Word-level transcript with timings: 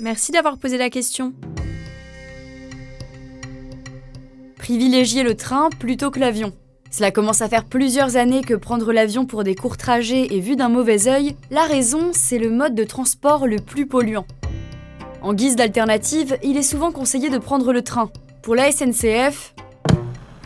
Merci 0.00 0.32
d'avoir 0.32 0.58
posé 0.58 0.76
la 0.76 0.90
question. 0.90 1.34
Privilégier 4.56 5.22
le 5.22 5.36
train 5.36 5.70
plutôt 5.70 6.10
que 6.10 6.18
l'avion. 6.18 6.52
Cela 6.90 7.10
commence 7.10 7.42
à 7.42 7.48
faire 7.48 7.64
plusieurs 7.64 8.16
années 8.16 8.42
que 8.42 8.54
prendre 8.54 8.92
l'avion 8.92 9.24
pour 9.24 9.44
des 9.44 9.54
courts 9.54 9.76
trajets 9.76 10.26
est 10.34 10.40
vu 10.40 10.56
d'un 10.56 10.68
mauvais 10.68 11.06
œil. 11.06 11.36
La 11.50 11.64
raison, 11.64 12.10
c'est 12.12 12.38
le 12.38 12.50
mode 12.50 12.74
de 12.74 12.84
transport 12.84 13.46
le 13.46 13.56
plus 13.56 13.86
polluant. 13.86 14.26
En 15.22 15.32
guise 15.32 15.56
d'alternative, 15.56 16.38
il 16.42 16.56
est 16.56 16.62
souvent 16.62 16.90
conseillé 16.90 17.30
de 17.30 17.38
prendre 17.38 17.72
le 17.72 17.82
train. 17.82 18.10
Pour 18.42 18.54
la 18.54 18.70
SNCF, 18.72 19.54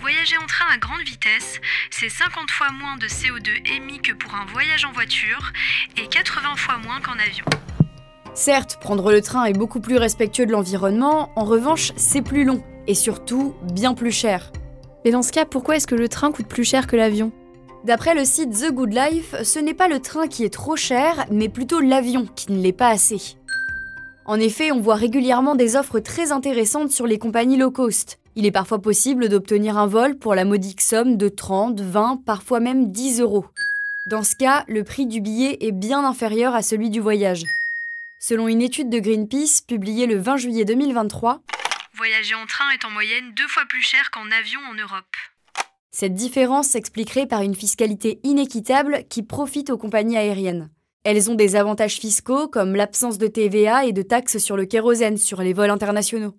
Voyager 0.01 0.39
en 0.39 0.47
train 0.47 0.67
à 0.73 0.79
grande 0.79 1.03
vitesse, 1.03 1.61
c'est 1.91 2.09
50 2.09 2.51
fois 2.51 2.71
moins 2.71 2.97
de 2.97 3.07
CO2 3.07 3.77
émis 3.77 4.01
que 4.01 4.13
pour 4.13 4.35
un 4.35 4.47
voyage 4.47 4.85
en 4.85 4.93
voiture 4.93 5.53
et 5.97 6.07
80 6.07 6.57
fois 6.57 6.79
moins 6.79 7.01
qu'en 7.01 7.19
avion. 7.19 7.45
Certes, 8.39 8.79
prendre 8.81 9.11
le 9.11 9.21
train 9.21 9.45
est 9.45 9.53
beaucoup 9.53 9.81
plus 9.81 9.97
respectueux 9.97 10.47
de 10.47 10.53
l'environnement, 10.53 11.31
en 11.37 11.45
revanche, 11.45 11.93
c'est 11.97 12.23
plus 12.23 12.45
long 12.45 12.63
et 12.87 12.95
surtout 12.95 13.55
bien 13.73 13.95
plus 13.95 14.13
cher. 14.13 14.53
Mais 15.05 15.11
dans 15.11 15.23
ce 15.23 15.33
cas, 15.33 15.45
pourquoi 15.45 15.77
est-ce 15.77 15.87
que 15.87 15.95
le 15.95 16.09
train 16.09 16.33
coûte 16.33 16.47
plus 16.47 16.65
cher 16.65 16.87
que 16.87 16.97
l'avion? 16.97 17.33
D'après 17.85 18.15
le 18.15 18.25
site 18.25 18.51
The 18.51 18.73
Good 18.73 18.93
Life, 18.93 19.35
ce 19.43 19.59
n'est 19.59 19.75
pas 19.75 19.89
le 19.89 20.01
train 20.01 20.29
qui 20.29 20.45
est 20.45 20.53
trop 20.53 20.77
cher, 20.77 21.27
mais 21.31 21.49
plutôt 21.49 21.81
l'avion 21.81 22.27
qui 22.35 22.53
ne 22.53 22.61
l'est 22.61 22.73
pas 22.73 22.89
assez. 22.89 23.37
En 24.27 24.39
effet, 24.39 24.73
on 24.73 24.81
voit 24.81 24.95
régulièrement 24.95 25.55
des 25.55 25.77
offres 25.77 26.01
très 26.01 26.33
intéressantes 26.33 26.91
sur 26.91 27.07
les 27.07 27.19
compagnies 27.19 27.57
low 27.57 27.71
cost. 27.71 28.19
Il 28.37 28.47
est 28.47 28.51
parfois 28.51 28.79
possible 28.79 29.29
d'obtenir 29.29 29.79
un 29.79 29.87
vol 29.87 30.17
pour 30.17 30.35
la 30.35 30.45
modique 30.45 30.81
somme 30.81 31.17
de 31.17 31.29
30, 31.29 31.81
20, 31.81 32.21
parfois 32.25 32.61
même 32.61 32.91
10 32.91 33.21
euros. 33.21 33.47
Dans 34.11 34.23
ce 34.23 34.37
cas, 34.37 34.65
le 34.69 34.85
prix 34.85 35.07
du 35.07 35.21
billet 35.21 35.59
est 35.61 35.73
bien 35.73 36.05
inférieur 36.05 36.55
à 36.55 36.63
celui 36.63 36.91
du 36.91 37.01
voyage. 37.01 37.45
Selon 38.21 38.49
une 38.49 38.63
étude 38.63 38.91
de 38.91 38.99
Greenpeace 38.99 39.63
publiée 39.65 40.07
le 40.07 40.19
20 40.19 40.39
juillet 40.39 40.65
2023, 40.65 41.41
Voyager 41.95 42.35
en 42.35 42.47
train 42.47 42.69
est 42.73 42.85
en 42.85 42.91
moyenne 42.91 43.33
deux 43.37 43.47
fois 43.47 43.63
plus 43.69 43.81
cher 43.81 44.11
qu'en 44.11 44.29
avion 44.33 44.59
en 44.69 44.75
Europe. 44.75 45.17
Cette 45.93 46.15
différence 46.15 46.67
s'expliquerait 46.71 47.29
par 47.29 47.43
une 47.43 47.55
fiscalité 47.55 48.19
inéquitable 48.25 49.05
qui 49.09 49.23
profite 49.23 49.71
aux 49.71 49.79
compagnies 49.79 50.17
aériennes. 50.17 50.69
Elles 51.05 51.31
ont 51.31 51.37
des 51.37 51.55
avantages 51.55 51.99
fiscaux 51.99 52.49
comme 52.49 52.75
l'absence 52.75 53.19
de 53.19 53.29
TVA 53.29 53.85
et 53.85 53.93
de 53.93 54.03
taxes 54.03 54.39
sur 54.39 54.57
le 54.57 54.67
kérosène 54.67 55.17
sur 55.17 55.41
les 55.41 55.53
vols 55.53 55.71
internationaux. 55.71 56.35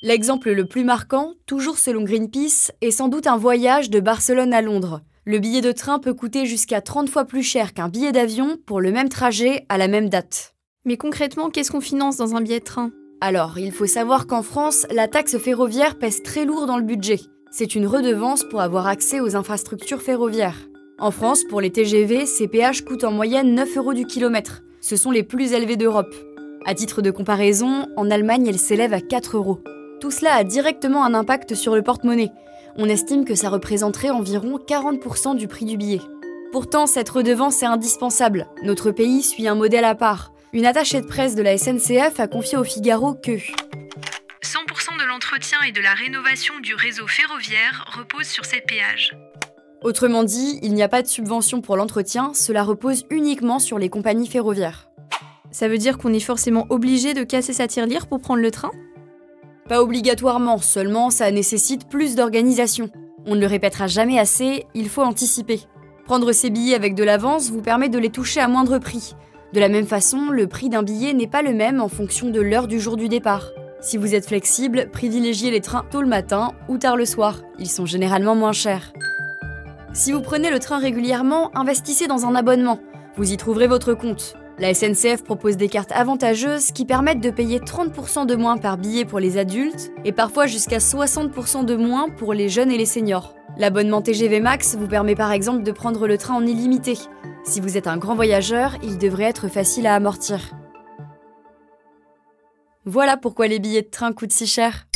L'exemple 0.00 0.50
le 0.50 0.64
plus 0.64 0.84
marquant, 0.84 1.34
toujours 1.44 1.78
selon 1.78 2.04
Greenpeace, 2.04 2.72
est 2.80 2.90
sans 2.90 3.08
doute 3.08 3.26
un 3.26 3.36
voyage 3.36 3.90
de 3.90 4.00
Barcelone 4.00 4.54
à 4.54 4.62
Londres. 4.62 5.02
Le 5.26 5.40
billet 5.40 5.60
de 5.60 5.72
train 5.72 5.98
peut 5.98 6.14
coûter 6.14 6.46
jusqu'à 6.46 6.80
30 6.80 7.10
fois 7.10 7.26
plus 7.26 7.42
cher 7.42 7.74
qu'un 7.74 7.90
billet 7.90 8.12
d'avion 8.12 8.56
pour 8.64 8.80
le 8.80 8.92
même 8.92 9.10
trajet 9.10 9.66
à 9.68 9.76
la 9.76 9.86
même 9.86 10.08
date. 10.08 10.54
Mais 10.86 10.96
concrètement, 10.96 11.50
qu'est-ce 11.50 11.70
qu'on 11.70 11.82
finance 11.82 12.16
dans 12.16 12.34
un 12.34 12.40
billet 12.40 12.60
de 12.60 12.64
train? 12.64 12.90
Alors, 13.20 13.58
il 13.58 13.70
faut 13.70 13.86
savoir 13.86 14.26
qu'en 14.26 14.42
France, 14.42 14.86
la 14.90 15.08
taxe 15.08 15.36
ferroviaire 15.36 15.98
pèse 15.98 16.22
très 16.22 16.46
lourd 16.46 16.64
dans 16.64 16.78
le 16.78 16.84
budget. 16.84 17.20
C'est 17.50 17.74
une 17.74 17.86
redevance 17.86 18.44
pour 18.44 18.62
avoir 18.62 18.86
accès 18.86 19.20
aux 19.20 19.36
infrastructures 19.36 20.00
ferroviaires. 20.00 20.56
En 20.98 21.10
France, 21.10 21.44
pour 21.44 21.60
les 21.60 21.70
TGV, 21.70 22.24
ces 22.24 22.48
péages 22.48 22.82
coûtent 22.82 23.04
en 23.04 23.12
moyenne 23.12 23.54
9 23.54 23.76
euros 23.76 23.92
du 23.92 24.06
kilomètre. 24.06 24.62
Ce 24.80 24.96
sont 24.96 25.10
les 25.10 25.22
plus 25.22 25.52
élevés 25.52 25.76
d'Europe. 25.76 26.14
À 26.64 26.74
titre 26.74 27.02
de 27.02 27.10
comparaison, 27.10 27.86
en 27.98 28.10
Allemagne, 28.10 28.46
elles 28.46 28.58
s'élèvent 28.58 28.94
à 28.94 29.02
4 29.02 29.36
euros. 29.36 29.60
Tout 30.00 30.10
cela 30.10 30.34
a 30.34 30.44
directement 30.44 31.04
un 31.04 31.12
impact 31.12 31.54
sur 31.54 31.74
le 31.74 31.82
porte-monnaie. 31.82 32.32
On 32.76 32.88
estime 32.88 33.26
que 33.26 33.34
ça 33.34 33.50
représenterait 33.50 34.08
environ 34.08 34.56
40% 34.56 35.36
du 35.36 35.46
prix 35.46 35.66
du 35.66 35.76
billet. 35.76 36.00
Pourtant, 36.52 36.86
cette 36.86 37.10
redevance 37.10 37.62
est 37.62 37.66
indispensable. 37.66 38.46
Notre 38.62 38.92
pays 38.92 39.22
suit 39.22 39.46
un 39.46 39.54
modèle 39.54 39.84
à 39.84 39.94
part. 39.94 40.32
Une 40.52 40.66
attachée 40.66 41.00
de 41.00 41.06
presse 41.06 41.36
de 41.36 41.42
la 41.42 41.56
SNCF 41.56 42.18
a 42.18 42.26
confié 42.26 42.58
au 42.58 42.64
Figaro 42.64 43.14
que 43.14 43.30
100% 43.30 44.98
de 44.98 45.06
l'entretien 45.06 45.58
et 45.68 45.70
de 45.70 45.80
la 45.80 45.94
rénovation 45.94 46.58
du 46.58 46.74
réseau 46.74 47.06
ferroviaire 47.06 47.88
repose 47.96 48.26
sur 48.26 48.44
ces 48.44 48.60
péages. 48.60 49.16
Autrement 49.84 50.24
dit, 50.24 50.58
il 50.62 50.74
n'y 50.74 50.82
a 50.82 50.88
pas 50.88 51.02
de 51.02 51.06
subvention 51.06 51.60
pour 51.60 51.76
l'entretien, 51.76 52.32
cela 52.34 52.64
repose 52.64 53.04
uniquement 53.10 53.60
sur 53.60 53.78
les 53.78 53.88
compagnies 53.88 54.26
ferroviaires. 54.26 54.88
Ça 55.52 55.68
veut 55.68 55.78
dire 55.78 55.98
qu'on 55.98 56.12
est 56.12 56.18
forcément 56.18 56.66
obligé 56.68 57.14
de 57.14 57.22
casser 57.22 57.52
sa 57.52 57.68
tirelire 57.68 58.08
pour 58.08 58.20
prendre 58.20 58.42
le 58.42 58.50
train? 58.50 58.72
Pas 59.68 59.80
obligatoirement, 59.80 60.58
seulement 60.58 61.10
ça 61.10 61.30
nécessite 61.30 61.88
plus 61.88 62.16
d'organisation. 62.16 62.90
On 63.24 63.36
ne 63.36 63.40
le 63.40 63.46
répétera 63.46 63.86
jamais 63.86 64.18
assez, 64.18 64.66
il 64.74 64.88
faut 64.88 65.02
anticiper. 65.02 65.60
Prendre 66.06 66.32
ses 66.32 66.50
billets 66.50 66.74
avec 66.74 66.96
de 66.96 67.04
l'avance 67.04 67.50
vous 67.50 67.62
permet 67.62 67.88
de 67.88 67.98
les 68.00 68.10
toucher 68.10 68.40
à 68.40 68.48
moindre 68.48 68.78
prix. 68.78 69.14
De 69.52 69.58
la 69.58 69.68
même 69.68 69.86
façon, 69.86 70.30
le 70.30 70.46
prix 70.46 70.68
d'un 70.68 70.84
billet 70.84 71.12
n'est 71.12 71.26
pas 71.26 71.42
le 71.42 71.52
même 71.52 71.80
en 71.80 71.88
fonction 71.88 72.30
de 72.30 72.40
l'heure 72.40 72.68
du 72.68 72.78
jour 72.78 72.96
du 72.96 73.08
départ. 73.08 73.50
Si 73.80 73.96
vous 73.96 74.14
êtes 74.14 74.26
flexible, 74.26 74.88
privilégiez 74.92 75.50
les 75.50 75.60
trains 75.60 75.84
tôt 75.90 76.02
le 76.02 76.06
matin 76.06 76.52
ou 76.68 76.78
tard 76.78 76.96
le 76.96 77.04
soir. 77.04 77.40
Ils 77.58 77.68
sont 77.70 77.86
généralement 77.86 78.36
moins 78.36 78.52
chers. 78.52 78.92
Si 79.92 80.12
vous 80.12 80.20
prenez 80.20 80.50
le 80.50 80.60
train 80.60 80.78
régulièrement, 80.78 81.50
investissez 81.56 82.06
dans 82.06 82.26
un 82.26 82.36
abonnement. 82.36 82.78
Vous 83.16 83.32
y 83.32 83.36
trouverez 83.36 83.66
votre 83.66 83.94
compte. 83.94 84.34
La 84.60 84.72
SNCF 84.72 85.24
propose 85.24 85.56
des 85.56 85.68
cartes 85.68 85.90
avantageuses 85.92 86.70
qui 86.70 86.84
permettent 86.84 87.22
de 87.22 87.30
payer 87.30 87.58
30% 87.58 88.26
de 88.26 88.36
moins 88.36 88.58
par 88.58 88.76
billet 88.76 89.04
pour 89.04 89.18
les 89.18 89.36
adultes 89.36 89.90
et 90.04 90.12
parfois 90.12 90.46
jusqu'à 90.46 90.78
60% 90.78 91.64
de 91.64 91.74
moins 91.74 92.08
pour 92.08 92.34
les 92.34 92.48
jeunes 92.48 92.70
et 92.70 92.78
les 92.78 92.86
seniors. 92.86 93.34
L'abonnement 93.56 94.00
TGV 94.00 94.38
Max 94.38 94.76
vous 94.76 94.86
permet 94.86 95.16
par 95.16 95.32
exemple 95.32 95.64
de 95.64 95.72
prendre 95.72 96.06
le 96.06 96.18
train 96.18 96.34
en 96.34 96.46
illimité. 96.46 96.98
Si 97.50 97.60
vous 97.60 97.76
êtes 97.76 97.88
un 97.88 97.96
grand 97.96 98.14
voyageur, 98.14 98.76
il 98.80 98.96
devrait 98.96 99.24
être 99.24 99.48
facile 99.48 99.88
à 99.88 99.96
amortir. 99.96 100.54
Voilà 102.84 103.16
pourquoi 103.16 103.48
les 103.48 103.58
billets 103.58 103.82
de 103.82 103.88
train 103.88 104.12
coûtent 104.12 104.30
si 104.32 104.46
cher. 104.46 104.86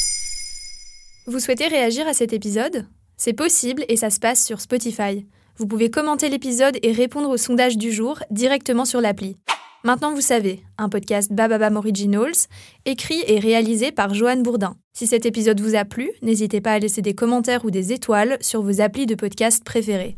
Vous 1.27 1.41
souhaitez 1.41 1.67
réagir 1.67 2.07
à 2.07 2.15
cet 2.15 2.33
épisode? 2.33 2.87
C'est 3.17 3.33
possible 3.33 3.85
et 3.89 3.97
ça 3.97 4.09
se 4.09 4.21
passe 4.21 4.45
sur 4.45 4.61
Spotify. 4.61 5.27
Vous 5.57 5.67
pouvez 5.67 5.91
commenter 5.91 6.29
l'épisode 6.29 6.79
et 6.83 6.93
répondre 6.93 7.29
au 7.29 7.37
sondage 7.37 7.77
du 7.77 7.91
jour 7.91 8.21
directement 8.31 8.85
sur 8.85 9.01
l'appli. 9.01 9.37
Maintenant 9.83 10.15
vous 10.15 10.21
savez, 10.21 10.63
un 10.79 10.89
podcast 10.89 11.33
Bababam 11.33 11.75
Originals, 11.75 12.47
écrit 12.85 13.25
et 13.27 13.41
réalisé 13.41 13.91
par 13.91 14.15
Joanne 14.15 14.45
Bourdin. 14.45 14.77
Si 14.97 15.09
cet 15.09 15.27
épisode 15.27 15.61
vous 15.61 15.75
a 15.75 15.85
plu, 15.85 16.13
n'hésitez 16.23 16.61
pas 16.61 16.75
à 16.75 16.79
laisser 16.79 17.03
des 17.03 17.17
commentaires 17.17 17.65
ou 17.65 17.73
des 17.73 17.93
étoiles 17.93 18.39
sur 18.41 18.63
vos 18.63 18.81
applis 18.81 19.07
de 19.07 19.17
podcast 19.17 19.65
préférés. 19.65 20.17